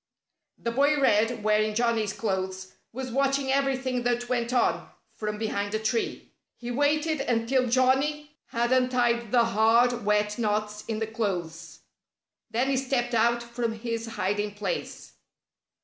The 0.57 0.71
boy 0.71 0.99
Red, 0.99 1.43
wearing 1.43 1.75
Johnnie's 1.75 2.11
clothes, 2.11 2.71
was 2.91 3.11
watching 3.11 3.51
everything 3.51 4.01
that 4.01 4.29
went 4.29 4.51
on, 4.51 4.89
from 5.13 5.37
behind 5.37 5.75
a 5.75 5.79
tree. 5.79 6.31
He 6.57 6.71
waited 6.71 7.21
until 7.21 7.67
Johnnie 7.67 8.31
had 8.47 8.71
untied 8.71 9.31
the 9.31 9.45
hard, 9.45 10.03
wet 10.03 10.39
knots 10.39 10.83
in 10.87 10.97
the 10.97 11.05
clothes. 11.05 11.81
Then 12.49 12.71
he 12.71 12.77
stepped 12.77 13.13
out 13.13 13.43
from 13.43 13.73
his 13.73 14.07
hiding 14.17 14.55
place. 14.55 15.13